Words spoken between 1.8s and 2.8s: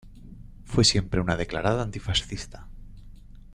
antifascista.